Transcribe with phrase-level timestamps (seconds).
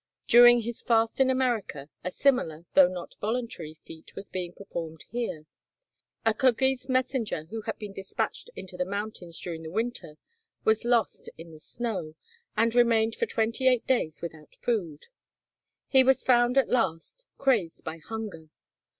[0.27, 5.45] During his fast in America, a similar, though not voluntary, feat was being performed here.
[6.25, 10.17] A Kirghiz messenger who had been despatched into the mountains during the winter
[10.63, 12.15] was lost in the snow,
[12.57, 15.03] and remained for twenty eight days without food.
[15.87, 18.49] He was found at last, crazed by hunger.